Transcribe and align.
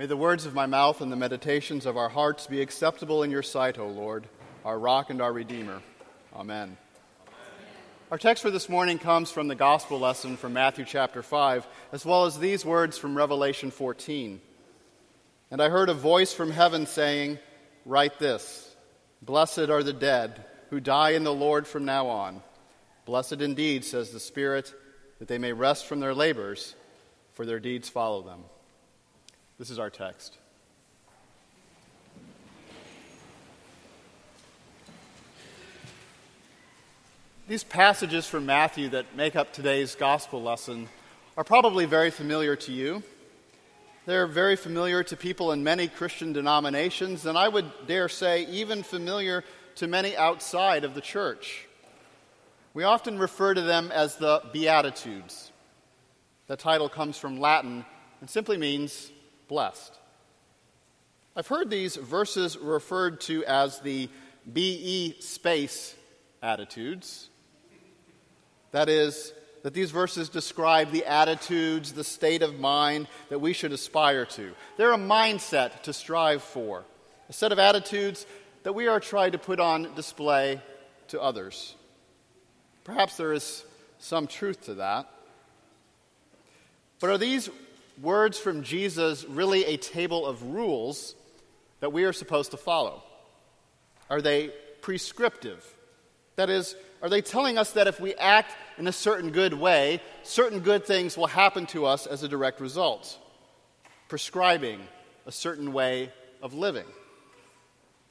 May 0.00 0.06
the 0.06 0.16
words 0.16 0.46
of 0.46 0.54
my 0.54 0.64
mouth 0.64 1.02
and 1.02 1.12
the 1.12 1.16
meditations 1.16 1.84
of 1.84 1.98
our 1.98 2.08
hearts 2.08 2.46
be 2.46 2.62
acceptable 2.62 3.22
in 3.22 3.30
your 3.30 3.42
sight, 3.42 3.78
O 3.78 3.86
Lord, 3.86 4.26
our 4.64 4.78
rock 4.78 5.10
and 5.10 5.20
our 5.20 5.30
redeemer. 5.30 5.82
Amen. 6.34 6.78
Our 8.10 8.16
text 8.16 8.42
for 8.42 8.50
this 8.50 8.70
morning 8.70 8.98
comes 8.98 9.30
from 9.30 9.46
the 9.46 9.54
gospel 9.54 10.00
lesson 10.00 10.38
from 10.38 10.54
Matthew 10.54 10.86
chapter 10.86 11.22
5, 11.22 11.66
as 11.92 12.06
well 12.06 12.24
as 12.24 12.38
these 12.38 12.64
words 12.64 12.96
from 12.96 13.14
Revelation 13.14 13.70
14. 13.70 14.40
And 15.50 15.60
I 15.60 15.68
heard 15.68 15.90
a 15.90 15.94
voice 15.94 16.32
from 16.32 16.50
heaven 16.50 16.86
saying, 16.86 17.38
Write 17.84 18.18
this 18.18 18.74
Blessed 19.20 19.68
are 19.68 19.82
the 19.82 19.92
dead 19.92 20.46
who 20.70 20.80
die 20.80 21.10
in 21.10 21.24
the 21.24 21.34
Lord 21.34 21.66
from 21.66 21.84
now 21.84 22.06
on. 22.06 22.40
Blessed 23.04 23.42
indeed, 23.42 23.84
says 23.84 24.12
the 24.12 24.18
Spirit, 24.18 24.72
that 25.18 25.28
they 25.28 25.36
may 25.36 25.52
rest 25.52 25.84
from 25.84 26.00
their 26.00 26.14
labors, 26.14 26.74
for 27.34 27.44
their 27.44 27.60
deeds 27.60 27.90
follow 27.90 28.22
them. 28.22 28.44
This 29.60 29.68
is 29.68 29.78
our 29.78 29.90
text. 29.90 30.38
These 37.46 37.64
passages 37.64 38.26
from 38.26 38.46
Matthew 38.46 38.88
that 38.88 39.14
make 39.14 39.36
up 39.36 39.52
today's 39.52 39.94
gospel 39.94 40.42
lesson 40.42 40.88
are 41.36 41.44
probably 41.44 41.84
very 41.84 42.10
familiar 42.10 42.56
to 42.56 42.72
you. 42.72 43.02
They're 44.06 44.26
very 44.26 44.56
familiar 44.56 45.02
to 45.02 45.14
people 45.14 45.52
in 45.52 45.62
many 45.62 45.88
Christian 45.88 46.32
denominations, 46.32 47.26
and 47.26 47.36
I 47.36 47.48
would 47.48 47.70
dare 47.86 48.08
say 48.08 48.46
even 48.46 48.82
familiar 48.82 49.44
to 49.74 49.86
many 49.86 50.16
outside 50.16 50.84
of 50.84 50.94
the 50.94 51.02
church. 51.02 51.66
We 52.72 52.84
often 52.84 53.18
refer 53.18 53.52
to 53.52 53.60
them 53.60 53.92
as 53.92 54.16
the 54.16 54.40
Beatitudes. 54.54 55.52
The 56.46 56.56
title 56.56 56.88
comes 56.88 57.18
from 57.18 57.38
Latin 57.38 57.84
and 58.22 58.30
simply 58.30 58.56
means 58.56 59.12
blessed. 59.50 59.98
I've 61.34 61.48
heard 61.48 61.70
these 61.70 61.96
verses 61.96 62.56
referred 62.56 63.20
to 63.22 63.44
as 63.46 63.80
the 63.80 64.08
BE 64.50 65.16
space 65.18 65.96
attitudes. 66.40 67.28
That 68.70 68.88
is, 68.88 69.32
that 69.64 69.74
these 69.74 69.90
verses 69.90 70.28
describe 70.28 70.92
the 70.92 71.04
attitudes, 71.04 71.92
the 71.92 72.04
state 72.04 72.42
of 72.42 72.60
mind 72.60 73.08
that 73.28 73.40
we 73.40 73.52
should 73.52 73.72
aspire 73.72 74.24
to. 74.26 74.52
They're 74.76 74.92
a 74.92 74.98
mindset 74.98 75.82
to 75.82 75.92
strive 75.92 76.44
for, 76.44 76.84
a 77.28 77.32
set 77.32 77.50
of 77.50 77.58
attitudes 77.58 78.26
that 78.62 78.72
we 78.72 78.86
are 78.86 79.00
trying 79.00 79.32
to 79.32 79.38
put 79.38 79.58
on 79.58 79.92
display 79.96 80.60
to 81.08 81.20
others. 81.20 81.74
Perhaps 82.84 83.16
there 83.16 83.32
is 83.32 83.64
some 83.98 84.28
truth 84.28 84.60
to 84.66 84.74
that. 84.74 85.10
But 87.00 87.10
are 87.10 87.18
these 87.18 87.50
words 88.00 88.38
from 88.38 88.62
Jesus 88.62 89.24
really 89.24 89.64
a 89.64 89.76
table 89.76 90.26
of 90.26 90.42
rules 90.42 91.14
that 91.80 91.92
we 91.92 92.04
are 92.04 92.12
supposed 92.12 92.52
to 92.52 92.56
follow? 92.56 93.02
Are 94.08 94.20
they 94.20 94.50
prescriptive? 94.82 95.64
That 96.36 96.50
is, 96.50 96.74
are 97.02 97.08
they 97.08 97.22
telling 97.22 97.58
us 97.58 97.72
that 97.72 97.86
if 97.86 98.00
we 98.00 98.14
act 98.14 98.56
in 98.78 98.86
a 98.86 98.92
certain 98.92 99.30
good 99.30 99.54
way, 99.54 100.00
certain 100.22 100.60
good 100.60 100.86
things 100.86 101.16
will 101.16 101.26
happen 101.26 101.66
to 101.66 101.86
us 101.86 102.06
as 102.06 102.22
a 102.22 102.28
direct 102.28 102.60
result? 102.60 103.18
Prescribing 104.08 104.80
a 105.26 105.32
certain 105.32 105.72
way 105.72 106.10
of 106.42 106.54
living. 106.54 106.86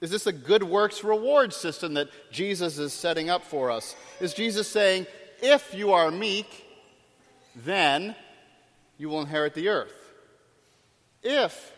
Is 0.02 0.12
this 0.12 0.28
a 0.28 0.32
good 0.32 0.64
works 0.64 1.04
reward 1.04 1.54
system 1.54 1.96
that 1.96 2.08
Jesus 2.32 2.78
is 2.78 2.94
setting 2.94 3.30
up 3.30 3.44
for 3.44 3.70
us? 3.70 3.96
Is 4.22 4.34
Jesus 4.34 4.68
saying, 4.68 5.08
if 5.42 5.74
you 5.74 5.92
are 5.92 6.10
meek, 6.10 6.48
then 7.56 8.16
you 9.00 9.10
will 9.10 9.22
inherit 9.22 9.56
the 9.56 9.70
earth? 9.70 9.96
If 11.24 11.74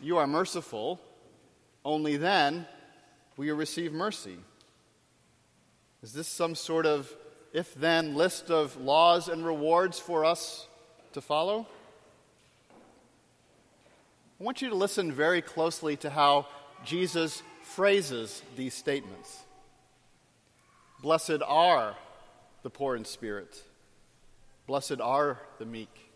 you 0.00 0.16
are 0.16 0.26
merciful, 0.26 0.98
only 1.84 2.16
then 2.16 2.66
will 3.36 3.44
you 3.44 3.54
receive 3.54 3.92
mercy? 3.92 4.38
Is 6.02 6.12
this 6.12 6.26
some 6.26 6.56
sort 6.56 6.86
of 6.86 7.08
if 7.52 7.72
then 7.74 8.16
list 8.16 8.50
of 8.50 8.76
laws 8.80 9.28
and 9.28 9.46
rewards 9.46 10.00
for 10.00 10.24
us 10.24 10.66
to 11.12 11.20
follow? 11.20 11.66
I 14.40 14.42
want 14.42 14.60
you 14.60 14.68
to 14.70 14.74
listen 14.74 15.12
very 15.12 15.40
closely 15.40 15.96
to 15.98 16.10
how 16.10 16.48
Jesus 16.84 17.42
phrases 17.62 18.42
these 18.56 18.74
statements. 18.74 19.42
Blessed 21.00 21.42
are 21.46 21.94
the 22.62 22.70
poor 22.70 22.96
in 22.96 23.04
spirit. 23.04 23.62
Blessed 24.66 25.00
are 25.00 25.38
the 25.58 25.66
meek. 25.66 26.13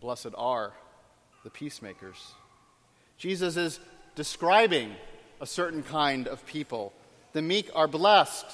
Blessed 0.00 0.34
are 0.36 0.72
the 1.44 1.50
peacemakers. 1.50 2.32
Jesus 3.16 3.56
is 3.56 3.80
describing 4.14 4.94
a 5.40 5.46
certain 5.46 5.82
kind 5.82 6.28
of 6.28 6.44
people. 6.46 6.92
The 7.32 7.42
meek 7.42 7.70
are 7.74 7.88
blessed. 7.88 8.46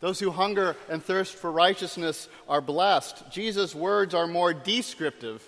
Those 0.00 0.18
who 0.18 0.30
hunger 0.30 0.76
and 0.88 1.04
thirst 1.04 1.34
for 1.34 1.52
righteousness 1.52 2.28
are 2.48 2.60
blessed. 2.60 3.30
Jesus' 3.30 3.74
words 3.74 4.14
are 4.14 4.26
more 4.26 4.54
descriptive 4.54 5.46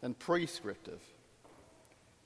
than 0.00 0.14
prescriptive. 0.14 1.00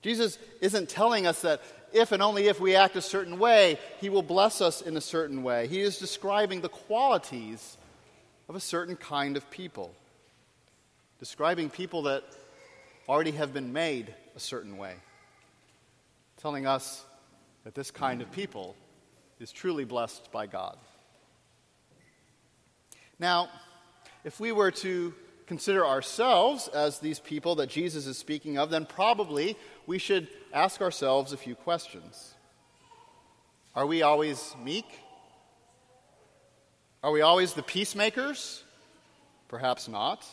Jesus 0.00 0.38
isn't 0.60 0.88
telling 0.88 1.26
us 1.26 1.42
that 1.42 1.62
if 1.92 2.12
and 2.12 2.22
only 2.22 2.48
if 2.48 2.60
we 2.60 2.76
act 2.76 2.96
a 2.96 3.00
certain 3.00 3.38
way, 3.38 3.78
he 4.00 4.10
will 4.10 4.22
bless 4.22 4.60
us 4.60 4.82
in 4.82 4.96
a 4.96 5.00
certain 5.00 5.42
way. 5.42 5.66
He 5.66 5.80
is 5.80 5.98
describing 5.98 6.60
the 6.60 6.68
qualities 6.68 7.76
of 8.48 8.56
a 8.56 8.60
certain 8.60 8.96
kind 8.96 9.36
of 9.36 9.50
people, 9.50 9.94
describing 11.18 11.70
people 11.70 12.02
that 12.02 12.24
already 13.08 13.32
have 13.32 13.52
been 13.52 13.72
made 13.72 14.14
a 14.36 14.40
certain 14.40 14.76
way, 14.76 14.94
telling 16.36 16.66
us 16.66 17.04
that 17.64 17.74
this 17.74 17.90
kind 17.90 18.22
of 18.22 18.30
people 18.32 18.76
is 19.40 19.52
truly 19.52 19.84
blessed 19.84 20.30
by 20.32 20.46
God. 20.46 20.76
Now, 23.18 23.48
if 24.24 24.40
we 24.40 24.52
were 24.52 24.70
to 24.70 25.14
consider 25.46 25.86
ourselves 25.86 26.68
as 26.68 26.98
these 26.98 27.18
people 27.18 27.56
that 27.56 27.68
Jesus 27.68 28.06
is 28.06 28.16
speaking 28.16 28.58
of, 28.58 28.70
then 28.70 28.86
probably 28.86 29.56
we 29.86 29.98
should 29.98 30.28
ask 30.52 30.80
ourselves 30.80 31.32
a 31.32 31.36
few 31.36 31.54
questions. 31.54 32.34
Are 33.74 33.86
we 33.86 34.02
always 34.02 34.54
meek? 34.62 34.86
Are 37.02 37.10
we 37.10 37.20
always 37.20 37.52
the 37.52 37.62
peacemakers? 37.62 38.62
Perhaps 39.48 39.88
not. 39.88 40.26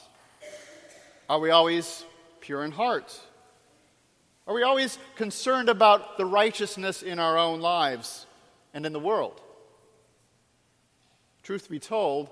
Are 1.32 1.40
we 1.40 1.52
always 1.52 2.04
pure 2.42 2.66
in 2.66 2.74
heart? 2.74 3.18
Are 4.46 4.54
we 4.54 4.64
always 4.64 5.00
concerned 5.16 5.70
about 5.70 6.18
the 6.18 6.26
righteousness 6.26 7.04
in 7.04 7.20
our 7.20 7.38
own 7.38 7.62
lives 7.62 8.26
and 8.74 8.86
in 8.86 8.92
the 8.92 9.00
world? 9.00 9.40
Truth 11.42 11.70
be 11.70 11.80
told, 11.80 12.30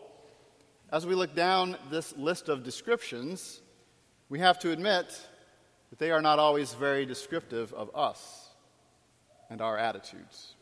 as 0.91 1.05
we 1.05 1.15
look 1.15 1.33
down 1.33 1.77
this 1.89 2.13
list 2.17 2.49
of 2.49 2.65
descriptions, 2.65 3.61
we 4.27 4.39
have 4.39 4.59
to 4.59 4.71
admit 4.71 5.17
that 5.91 5.99
they 5.99 6.11
are 6.11 6.21
not 6.21 6.37
always 6.37 6.73
very 6.73 7.05
descriptive 7.05 7.73
of 7.73 7.95
us 7.95 8.49
and 9.49 9.61
our 9.61 9.77
attitudes. 9.77 10.55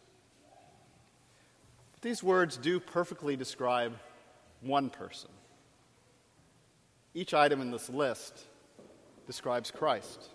But 1.92 2.04
these 2.04 2.22
words 2.22 2.56
do 2.56 2.80
perfectly 2.80 3.36
describe 3.36 3.98
one 4.62 4.92
person. 4.92 5.32
Each 7.18 7.34
item 7.34 7.62
in 7.62 7.72
this 7.72 7.90
list 7.90 8.32
describes 9.26 9.72
Christ. 9.72 10.30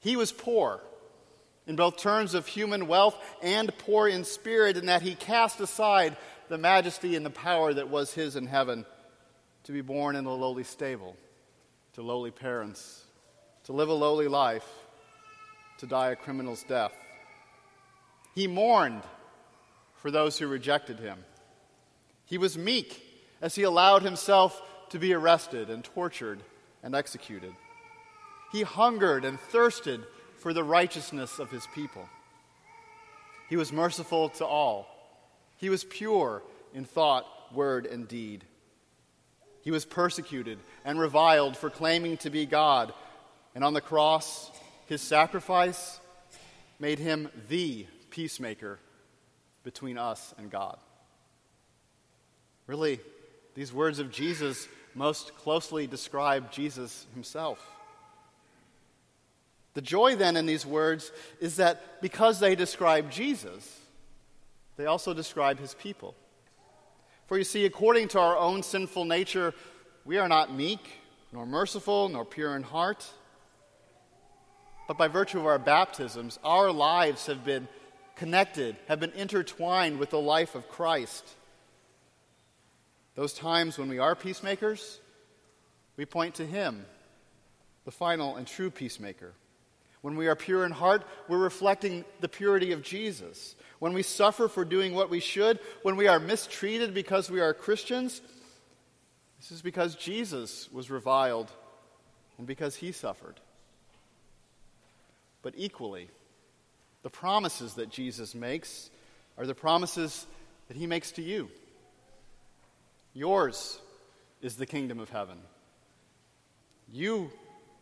He 0.00 0.16
was 0.16 0.32
poor 0.32 0.80
in 1.64 1.76
both 1.76 1.96
terms 1.96 2.34
of 2.34 2.48
human 2.48 2.88
wealth 2.88 3.16
and 3.40 3.72
poor 3.78 4.08
in 4.08 4.24
spirit, 4.24 4.76
in 4.76 4.86
that 4.86 5.00
he 5.00 5.14
cast 5.14 5.60
aside 5.60 6.16
the 6.48 6.58
majesty 6.58 7.14
and 7.14 7.24
the 7.24 7.30
power 7.30 7.72
that 7.72 7.88
was 7.88 8.12
his 8.12 8.34
in 8.34 8.48
heaven 8.48 8.84
to 9.62 9.70
be 9.70 9.80
born 9.80 10.16
in 10.16 10.26
a 10.26 10.34
lowly 10.34 10.64
stable, 10.64 11.14
to 11.92 12.02
lowly 12.02 12.32
parents, 12.32 13.04
to 13.62 13.72
live 13.72 13.90
a 13.90 13.94
lowly 13.94 14.26
life, 14.26 14.68
to 15.78 15.86
die 15.86 16.10
a 16.10 16.16
criminal's 16.16 16.64
death. 16.64 16.96
He 18.34 18.48
mourned 18.48 19.04
for 19.98 20.10
those 20.10 20.36
who 20.36 20.48
rejected 20.48 20.98
him. 20.98 21.24
He 22.24 22.38
was 22.38 22.58
meek 22.58 23.04
as 23.40 23.54
he 23.54 23.62
allowed 23.62 24.02
himself 24.02 24.60
to 24.90 24.98
be 24.98 25.12
arrested 25.12 25.70
and 25.70 25.84
tortured 25.84 26.40
and 26.82 26.94
executed. 26.94 27.54
He 28.52 28.62
hungered 28.62 29.24
and 29.24 29.38
thirsted 29.38 30.04
for 30.36 30.52
the 30.52 30.64
righteousness 30.64 31.38
of 31.38 31.50
his 31.50 31.66
people. 31.74 32.08
He 33.48 33.56
was 33.56 33.72
merciful 33.72 34.28
to 34.30 34.46
all 34.46 34.98
he 35.58 35.70
was 35.70 35.84
pure 35.84 36.42
in 36.72 36.84
thought, 36.84 37.26
word, 37.52 37.84
and 37.84 38.08
deed. 38.08 38.44
He 39.62 39.70
was 39.70 39.84
persecuted 39.84 40.58
and 40.84 40.98
reviled 40.98 41.56
for 41.56 41.68
claiming 41.68 42.16
to 42.18 42.30
be 42.30 42.46
God. 42.46 42.94
And 43.54 43.64
on 43.64 43.74
the 43.74 43.80
cross, 43.80 44.50
his 44.86 45.02
sacrifice 45.02 46.00
made 46.78 47.00
him 47.00 47.28
the 47.48 47.86
peacemaker 48.10 48.78
between 49.64 49.98
us 49.98 50.32
and 50.38 50.48
God. 50.48 50.78
Really, 52.68 53.00
these 53.58 53.72
words 53.72 53.98
of 53.98 54.12
Jesus 54.12 54.68
most 54.94 55.34
closely 55.34 55.88
describe 55.88 56.52
Jesus 56.52 57.06
himself. 57.12 57.58
The 59.74 59.82
joy 59.82 60.14
then 60.14 60.36
in 60.36 60.46
these 60.46 60.64
words 60.64 61.10
is 61.40 61.56
that 61.56 62.00
because 62.00 62.38
they 62.38 62.54
describe 62.54 63.10
Jesus, 63.10 63.80
they 64.76 64.86
also 64.86 65.12
describe 65.12 65.58
his 65.58 65.74
people. 65.74 66.14
For 67.26 67.36
you 67.36 67.42
see, 67.42 67.66
according 67.66 68.06
to 68.08 68.20
our 68.20 68.36
own 68.36 68.62
sinful 68.62 69.06
nature, 69.06 69.52
we 70.04 70.18
are 70.18 70.28
not 70.28 70.54
meek, 70.54 70.78
nor 71.32 71.44
merciful, 71.44 72.08
nor 72.08 72.24
pure 72.24 72.54
in 72.54 72.62
heart. 72.62 73.04
But 74.86 74.98
by 74.98 75.08
virtue 75.08 75.40
of 75.40 75.46
our 75.46 75.58
baptisms, 75.58 76.38
our 76.44 76.70
lives 76.70 77.26
have 77.26 77.44
been 77.44 77.66
connected, 78.14 78.76
have 78.86 79.00
been 79.00 79.12
intertwined 79.16 79.98
with 79.98 80.10
the 80.10 80.20
life 80.20 80.54
of 80.54 80.68
Christ. 80.68 81.24
Those 83.18 83.32
times 83.32 83.76
when 83.76 83.88
we 83.88 83.98
are 83.98 84.14
peacemakers, 84.14 85.00
we 85.96 86.06
point 86.06 86.36
to 86.36 86.46
Him, 86.46 86.86
the 87.84 87.90
final 87.90 88.36
and 88.36 88.46
true 88.46 88.70
peacemaker. 88.70 89.32
When 90.02 90.14
we 90.14 90.28
are 90.28 90.36
pure 90.36 90.64
in 90.64 90.70
heart, 90.70 91.02
we're 91.26 91.38
reflecting 91.38 92.04
the 92.20 92.28
purity 92.28 92.70
of 92.70 92.84
Jesus. 92.84 93.56
When 93.80 93.92
we 93.92 94.04
suffer 94.04 94.46
for 94.46 94.64
doing 94.64 94.94
what 94.94 95.10
we 95.10 95.18
should, 95.18 95.58
when 95.82 95.96
we 95.96 96.06
are 96.06 96.20
mistreated 96.20 96.94
because 96.94 97.28
we 97.28 97.40
are 97.40 97.52
Christians, 97.52 98.22
this 99.40 99.50
is 99.50 99.62
because 99.62 99.96
Jesus 99.96 100.70
was 100.70 100.88
reviled 100.88 101.50
and 102.38 102.46
because 102.46 102.76
he 102.76 102.92
suffered. 102.92 103.40
But 105.42 105.54
equally, 105.56 106.08
the 107.02 107.10
promises 107.10 107.74
that 107.74 107.90
Jesus 107.90 108.36
makes 108.36 108.90
are 109.36 109.44
the 109.44 109.56
promises 109.56 110.24
that 110.68 110.76
he 110.76 110.86
makes 110.86 111.10
to 111.12 111.22
you. 111.22 111.48
Yours 113.18 113.80
is 114.42 114.54
the 114.54 114.64
kingdom 114.64 115.00
of 115.00 115.10
heaven. 115.10 115.38
You 116.92 117.32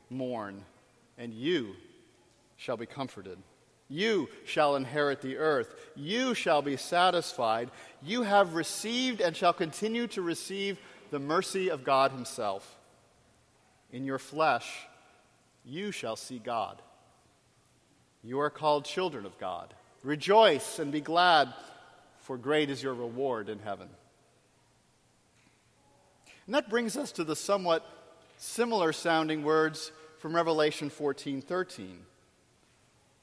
mourn, 0.08 0.62
and 1.18 1.34
you 1.34 1.74
shall 2.56 2.78
be 2.78 2.86
comforted. 2.86 3.36
You 3.90 4.30
shall 4.46 4.76
inherit 4.76 5.20
the 5.20 5.36
earth. 5.36 5.74
You 5.94 6.32
shall 6.32 6.62
be 6.62 6.78
satisfied. 6.78 7.70
You 8.02 8.22
have 8.22 8.54
received 8.54 9.20
and 9.20 9.36
shall 9.36 9.52
continue 9.52 10.06
to 10.06 10.22
receive 10.22 10.78
the 11.10 11.18
mercy 11.18 11.68
of 11.68 11.84
God 11.84 12.12
Himself. 12.12 12.78
In 13.92 14.06
your 14.06 14.18
flesh, 14.18 14.86
you 15.66 15.92
shall 15.92 16.16
see 16.16 16.38
God. 16.38 16.80
You 18.24 18.40
are 18.40 18.48
called 18.48 18.86
children 18.86 19.26
of 19.26 19.38
God. 19.38 19.74
Rejoice 20.02 20.78
and 20.78 20.90
be 20.90 21.02
glad, 21.02 21.52
for 22.20 22.38
great 22.38 22.70
is 22.70 22.82
your 22.82 22.94
reward 22.94 23.50
in 23.50 23.58
heaven. 23.58 23.90
And 26.46 26.54
that 26.54 26.70
brings 26.70 26.96
us 26.96 27.12
to 27.12 27.25
the 27.25 27.37
somewhat 27.37 27.84
similar 28.38 28.93
sounding 28.93 29.43
words 29.43 29.90
from 30.19 30.34
Revelation 30.34 30.90
14 30.90 31.43
13. 31.43 31.98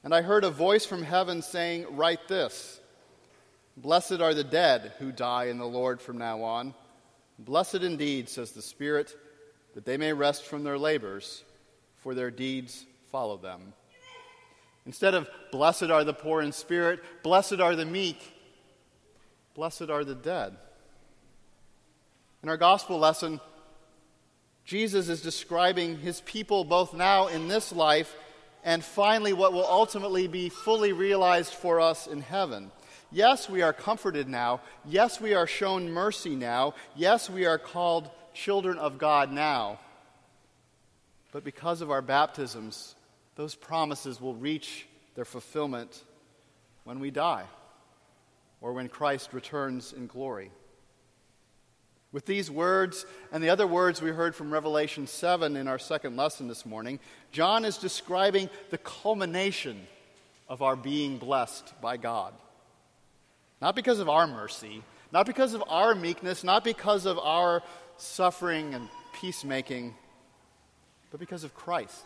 And 0.04 0.14
I 0.14 0.22
heard 0.22 0.44
a 0.44 0.50
voice 0.50 0.86
from 0.86 1.04
heaven 1.04 1.42
saying, 1.42 1.86
Write 1.96 2.28
this 2.28 2.80
Blessed 3.78 4.22
are 4.22 4.34
the 4.34 4.44
dead 4.44 4.94
who 5.00 5.12
die 5.12 5.46
in 5.46 5.58
the 5.58 5.66
Lord 5.66 6.02
from 6.02 6.18
now 6.18 6.44
on. 6.44 6.74
Blessed 7.40 7.76
indeed, 7.76 8.30
says 8.30 8.52
the 8.52 8.62
Spirit, 8.62 9.16
that 9.74 9.86
they 9.86 9.98
may 9.98 10.14
rest 10.14 10.44
from 10.44 10.64
their 10.64 10.78
labors, 10.78 11.44
for 11.98 12.14
their 12.14 12.30
deeds 12.30 12.86
follow 13.12 13.38
them. 13.38 13.74
Instead 14.86 15.14
of 15.14 15.30
blessed 15.52 15.84
are 15.84 16.04
the 16.04 16.14
poor 16.14 16.42
in 16.42 16.52
spirit, 16.52 17.00
blessed 17.24 17.60
are 17.60 17.76
the 17.76 17.86
meek, 17.86 18.18
blessed 19.56 19.90
are 19.90 20.04
the 20.04 20.16
dead. 20.16 20.58
In 22.44 22.50
our 22.50 22.58
gospel 22.58 23.00
lesson, 23.00 23.40
Jesus 24.66 25.08
is 25.08 25.22
describing 25.22 25.98
his 25.98 26.20
people 26.22 26.66
both 26.66 26.94
now 26.94 27.28
in 27.28 27.48
this 27.48 27.72
life 27.72 28.14
and 28.66 28.84
finally 28.84 29.32
what 29.32 29.54
will 29.54 29.66
ultimately 29.66 30.28
be 30.28 30.50
fully 30.50 30.92
realized 30.92 31.54
for 31.54 31.80
us 31.80 32.06
in 32.06 32.20
heaven. 32.20 32.70
Yes, 33.14 33.50
we 33.50 33.62
are 33.62 33.72
comforted 33.72 34.28
now. 34.28 34.60
Yes, 34.84 35.22
we 35.22 35.34
are 35.34 35.48
shown 35.48 35.90
mercy 35.90 36.36
now. 36.36 36.74
Yes, 36.98 37.30
we 37.30 37.46
are 37.46 37.58
called 37.58 38.10
children 38.34 38.78
of 38.78 38.98
God 38.98 39.32
now. 39.32 39.80
But 41.32 41.46
because 41.46 41.80
of 41.80 41.92
our 41.92 42.02
baptisms, 42.02 42.96
those 43.36 43.56
promises 43.56 44.20
will 44.20 44.36
reach 44.36 44.86
their 45.16 45.26
fulfillment 45.26 46.04
when 46.84 47.00
we 47.00 47.10
die 47.10 47.46
or 48.60 48.74
when 48.74 48.90
Christ 48.90 49.32
returns 49.32 49.94
in 49.94 50.08
glory. 50.08 50.52
With 52.14 52.28
these 52.28 52.50
words 52.50 53.08
and 53.32 53.44
the 53.44 53.50
other 53.50 53.66
words 53.66 54.00
we 54.00 54.12
heard 54.12 54.36
from 54.36 54.54
Revelation 54.54 55.08
7 55.08 55.58
in 55.58 55.68
our 55.68 55.80
second 55.80 56.16
lesson 56.16 56.48
this 56.48 56.64
morning, 56.64 57.00
John 57.32 57.66
is 57.66 57.78
describing 57.78 58.52
the 58.70 58.78
culmination 58.78 59.88
of 60.48 60.62
our 60.62 60.76
being 60.76 61.18
blessed 61.18 61.74
by 61.82 61.98
God. 61.98 62.36
Not 63.60 63.76
because 63.76 63.98
of 63.98 64.10
our 64.10 64.28
mercy, 64.28 64.84
not 65.12 65.26
because 65.26 65.56
of 65.56 65.64
our 65.68 65.96
meekness, 65.96 66.44
not 66.44 66.64
because 66.64 67.08
of 67.08 67.18
our 67.18 67.64
suffering 67.98 68.76
and 68.76 68.90
peacemaking, 69.20 69.96
but 71.10 71.20
because 71.20 71.44
of 71.44 71.56
Christ's. 71.56 72.04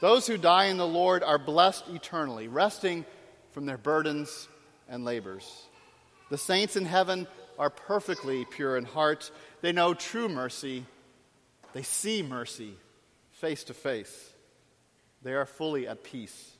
Those 0.00 0.26
who 0.26 0.38
die 0.38 0.66
in 0.66 0.78
the 0.78 0.86
Lord 0.86 1.22
are 1.22 1.38
blessed 1.38 1.88
eternally, 1.90 2.48
resting 2.48 3.04
from 3.50 3.66
their 3.66 3.78
burdens 3.78 4.48
and 4.88 5.04
labors. 5.04 5.66
The 6.30 6.38
saints 6.38 6.76
in 6.76 6.86
heaven 6.86 7.26
are 7.58 7.70
perfectly 7.70 8.44
pure 8.44 8.76
in 8.76 8.84
heart. 8.84 9.30
They 9.60 9.72
know 9.72 9.94
true 9.94 10.28
mercy. 10.28 10.84
They 11.72 11.82
see 11.82 12.22
mercy 12.22 12.74
face 13.32 13.64
to 13.64 13.74
face. 13.74 14.30
They 15.22 15.34
are 15.34 15.46
fully 15.46 15.86
at 15.86 16.04
peace. 16.04 16.50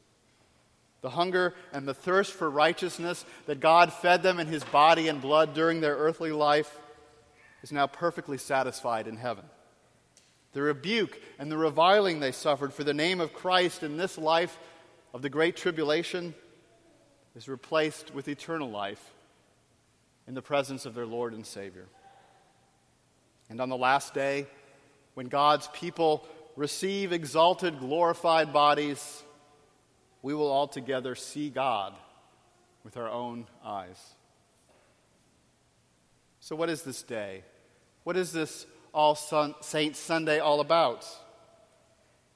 The 1.00 1.10
hunger 1.10 1.54
and 1.72 1.86
the 1.86 1.94
thirst 1.94 2.32
for 2.32 2.48
righteousness 2.48 3.24
that 3.46 3.60
God 3.60 3.92
fed 3.92 4.22
them 4.22 4.38
in 4.38 4.46
his 4.46 4.62
body 4.64 5.08
and 5.08 5.20
blood 5.20 5.54
during 5.54 5.80
their 5.80 5.96
earthly 5.96 6.30
life 6.30 6.78
is 7.62 7.72
now 7.72 7.86
perfectly 7.86 8.38
satisfied 8.38 9.08
in 9.08 9.16
heaven. 9.16 9.44
The 10.52 10.62
rebuke 10.62 11.20
and 11.38 11.50
the 11.50 11.56
reviling 11.56 12.20
they 12.20 12.32
suffered 12.32 12.72
for 12.72 12.84
the 12.84 12.94
name 12.94 13.20
of 13.20 13.32
Christ 13.32 13.82
in 13.82 13.96
this 13.96 14.16
life 14.16 14.58
of 15.12 15.22
the 15.22 15.30
great 15.30 15.56
tribulation 15.56 16.34
is 17.34 17.48
replaced 17.48 18.14
with 18.14 18.28
eternal 18.28 18.70
life 18.70 19.12
in 20.26 20.34
the 20.34 20.42
presence 20.42 20.86
of 20.86 20.94
their 20.94 21.06
Lord 21.06 21.34
and 21.34 21.44
Savior. 21.44 21.86
And 23.50 23.60
on 23.60 23.68
the 23.68 23.76
last 23.76 24.14
day, 24.14 24.46
when 25.14 25.26
God's 25.26 25.68
people 25.68 26.26
receive 26.56 27.12
exalted, 27.12 27.78
glorified 27.78 28.52
bodies, 28.52 29.22
we 30.22 30.34
will 30.34 30.50
all 30.50 30.68
together 30.68 31.14
see 31.14 31.50
God 31.50 31.94
with 32.84 32.96
our 32.96 33.08
own 33.08 33.46
eyes. 33.64 33.98
So, 36.40 36.56
what 36.56 36.70
is 36.70 36.82
this 36.82 37.02
day? 37.02 37.44
What 38.04 38.16
is 38.16 38.32
this 38.32 38.66
All 38.92 39.14
Saints 39.14 39.98
Sunday 39.98 40.38
all 40.38 40.60
about? 40.60 41.06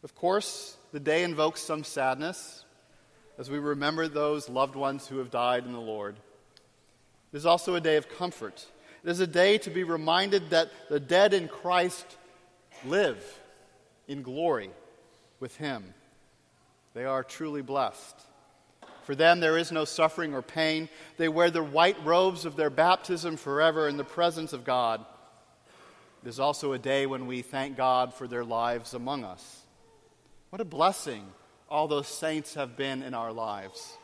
Of 0.05 0.15
course, 0.15 0.77
the 0.93 1.01
day 1.01 1.25
invokes 1.25 1.61
some 1.61 1.83
sadness 1.83 2.65
as 3.39 3.51
we 3.51 3.59
remember 3.59 4.07
those 4.07 4.49
loved 4.49 4.77
ones 4.77 5.09
who 5.09 5.19
have 5.19 5.31
died 5.31 5.67
in 5.67 5.73
the 5.73 5.81
Lord. 5.81 6.17
It 7.37 7.41
is 7.41 7.45
also 7.45 7.75
a 7.75 7.83
day 7.83 7.97
of 7.97 8.09
comfort. 8.09 8.65
It 9.05 9.11
is 9.11 9.21
a 9.21 9.27
day 9.27 9.59
to 9.59 9.69
be 9.69 9.85
reminded 9.85 10.49
that 10.49 10.71
the 10.89 10.99
dead 10.99 11.35
in 11.35 11.49
Christ 11.49 12.07
live 12.83 13.23
in 14.09 14.23
glory 14.23 14.71
with 15.39 15.55
Him. 15.57 15.85
They 16.95 17.05
are 17.05 17.23
truly 17.23 17.61
blessed. 17.61 18.17
For 19.03 19.15
them, 19.15 19.41
there 19.41 19.59
is 19.59 19.71
no 19.71 19.85
suffering 19.85 20.33
or 20.33 20.41
pain. 20.41 20.89
They 21.19 21.29
wear 21.29 21.51
the 21.51 21.63
white 21.63 22.03
robes 22.07 22.47
of 22.47 22.57
their 22.57 22.71
baptism 22.71 23.37
forever 23.37 23.87
in 23.87 23.99
the 23.99 24.03
presence 24.03 24.55
of 24.55 24.65
God. 24.65 25.05
It 26.25 26.31
is 26.31 26.41
also 26.41 26.73
a 26.73 26.79
day 26.79 27.05
when 27.05 27.27
we 27.27 27.43
thank 27.43 27.77
God 27.77 28.15
for 28.15 28.27
their 28.27 28.45
lives 28.45 28.95
among 28.95 29.25
us. 29.25 29.61
What 30.49 30.63
a 30.63 30.65
blessing 30.65 31.27
all 31.69 31.87
those 31.87 32.09
saints 32.09 32.55
have 32.55 32.79
been 32.79 33.03
in 33.03 33.13
our 33.13 33.31
lives. 33.31 33.99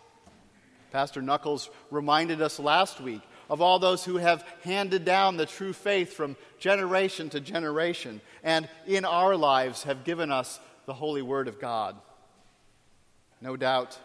Pastor 0.93 1.23
Knuckles 1.23 1.71
reminded 1.91 2.43
us 2.43 2.59
last 2.61 3.01
week 3.01 3.23
of 3.49 3.63
all 3.63 3.79
those 3.79 4.05
who 4.05 4.19
have 4.19 4.45
handed 4.63 5.07
down 5.07 5.39
the 5.39 5.47
true 5.47 5.73
faith 5.73 6.13
from 6.13 6.37
generation 6.59 7.31
to 7.31 7.41
generation 7.41 8.21
and 8.45 8.69
in 8.87 9.07
our 9.07 9.35
lives 9.35 9.85
have 9.85 10.05
given 10.05 10.31
us 10.31 10.61
the 10.85 10.93
holy 10.93 11.23
word 11.23 11.49
of 11.49 11.59
God. 11.59 11.97
No 13.41 13.57
doubt, 13.57 13.99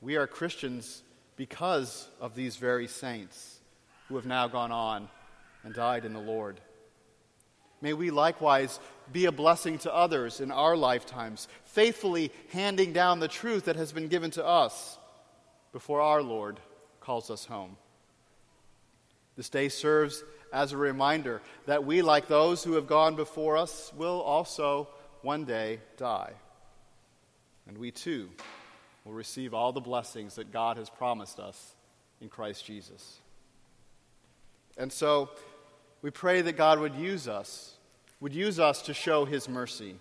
we 0.00 0.16
are 0.16 0.26
Christians 0.26 1.02
because 1.36 2.08
of 2.22 2.34
these 2.34 2.56
very 2.56 2.88
saints 2.88 3.60
who 4.08 4.16
have 4.16 4.26
now 4.26 4.48
gone 4.48 4.72
on 4.72 5.10
and 5.62 5.74
died 5.74 6.06
in 6.06 6.14
the 6.14 6.20
Lord. 6.20 6.58
May 7.82 7.92
we 7.92 8.10
likewise 8.10 8.80
be 9.12 9.26
a 9.26 9.32
blessing 9.32 9.76
to 9.80 9.94
others 9.94 10.40
in 10.40 10.50
our 10.50 10.74
lifetimes, 10.74 11.48
faithfully 11.66 12.32
handing 12.50 12.94
down 12.94 13.20
the 13.20 13.28
truth 13.28 13.66
that 13.66 13.76
has 13.76 13.92
been 13.92 14.08
given 14.08 14.30
to 14.32 14.46
us 14.46 14.98
before 15.72 16.00
our 16.00 16.22
Lord 16.22 16.60
calls 17.00 17.30
us 17.30 17.46
home. 17.46 17.76
This 19.36 19.48
day 19.48 19.68
serves 19.68 20.22
as 20.52 20.72
a 20.72 20.76
reminder 20.76 21.40
that 21.66 21.84
we, 21.84 22.02
like 22.02 22.28
those 22.28 22.62
who 22.62 22.74
have 22.74 22.86
gone 22.86 23.16
before 23.16 23.56
us, 23.56 23.92
will 23.96 24.20
also 24.20 24.88
one 25.22 25.44
day 25.44 25.80
die. 25.96 26.34
and 27.66 27.78
we 27.78 27.90
too 27.90 28.28
will 29.04 29.12
receive 29.12 29.54
all 29.54 29.72
the 29.72 29.80
blessings 29.80 30.36
that 30.36 30.52
God 30.52 30.76
has 30.76 30.90
promised 30.90 31.38
us 31.38 31.74
in 32.20 32.28
Christ 32.28 32.64
Jesus. 32.64 33.18
And 34.76 34.92
so 34.92 35.30
we 36.02 36.10
pray 36.10 36.40
that 36.42 36.56
God 36.56 36.78
would 36.78 36.94
use 36.94 37.28
us, 37.28 37.74
would 38.20 38.34
use 38.34 38.58
us 38.58 38.82
to 38.82 38.94
show 38.94 39.24
his 39.24 39.48
mercy, 39.48 39.96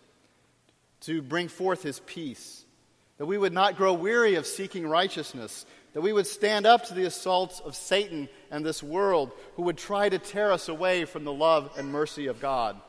to 1.01 1.21
bring 1.21 1.47
forth 1.47 1.83
his 1.83 1.99
peace, 2.01 2.65
that 3.21 3.27
we 3.27 3.37
would 3.37 3.53
not 3.53 3.77
grow 3.77 3.93
weary 3.93 4.33
of 4.33 4.47
seeking 4.47 4.87
righteousness, 4.87 5.67
that 5.93 6.01
we 6.01 6.11
would 6.11 6.25
stand 6.25 6.65
up 6.65 6.85
to 6.85 6.95
the 6.95 7.05
assaults 7.05 7.59
of 7.59 7.75
Satan 7.75 8.27
and 8.49 8.65
this 8.65 8.81
world 8.81 9.31
who 9.55 9.61
would 9.61 9.77
try 9.77 10.09
to 10.09 10.17
tear 10.17 10.51
us 10.51 10.69
away 10.69 11.05
from 11.05 11.23
the 11.23 11.31
love 11.31 11.71
and 11.77 11.91
mercy 11.91 12.25
of 12.25 12.41
God. 12.41 12.81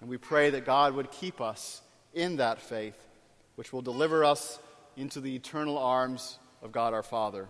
And 0.00 0.08
we 0.08 0.16
pray 0.16 0.50
that 0.50 0.64
God 0.64 0.94
would 0.94 1.10
keep 1.10 1.40
us 1.40 1.82
in 2.14 2.36
that 2.36 2.62
faith, 2.62 2.96
which 3.56 3.72
will 3.72 3.82
deliver 3.82 4.24
us 4.24 4.60
into 4.96 5.20
the 5.20 5.34
eternal 5.34 5.76
arms 5.76 6.38
of 6.62 6.70
God 6.70 6.94
our 6.94 7.02
Father, 7.02 7.48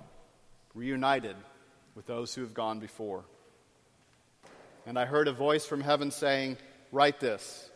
reunited 0.75 1.37
with 1.95 2.06
those 2.06 2.35
who 2.35 2.40
have 2.40 2.54
gone 2.54 2.80
before. 2.80 3.23
And 4.87 4.99
I 4.99 5.04
heard 5.04 5.28
a 5.28 5.33
voice 5.35 5.66
from 5.66 5.83
heaven 5.83 6.11
saying, 6.11 6.56
Write 6.90 7.21
this 7.21 7.71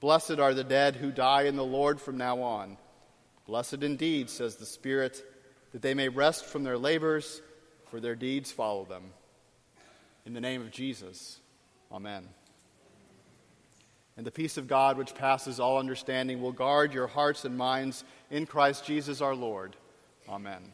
Blessed 0.00 0.40
are 0.40 0.54
the 0.54 0.64
dead 0.64 0.96
who 0.96 1.12
die 1.12 1.42
in 1.42 1.54
the 1.54 1.64
Lord 1.64 2.00
from 2.00 2.18
now 2.18 2.42
on. 2.42 2.78
Blessed 3.48 3.82
indeed, 3.82 4.30
says 4.30 4.56
the 4.56 4.66
Spirit, 4.66 5.24
that 5.72 5.82
they 5.82 5.94
may 5.94 6.08
rest 6.08 6.44
from 6.44 6.62
their 6.62 6.78
labors, 6.78 7.42
for 7.90 7.98
their 7.98 8.14
deeds 8.14 8.52
follow 8.52 8.84
them. 8.84 9.02
In 10.24 10.34
the 10.34 10.40
name 10.40 10.60
of 10.60 10.70
Jesus, 10.70 11.40
Amen. 11.90 12.28
And 14.16 14.26
the 14.26 14.30
peace 14.30 14.58
of 14.58 14.66
God, 14.66 14.98
which 14.98 15.14
passes 15.14 15.60
all 15.60 15.78
understanding, 15.78 16.42
will 16.42 16.52
guard 16.52 16.92
your 16.92 17.06
hearts 17.06 17.44
and 17.44 17.56
minds 17.56 18.04
in 18.30 18.46
Christ 18.46 18.84
Jesus 18.84 19.20
our 19.20 19.34
Lord. 19.34 19.76
Amen. 20.28 20.72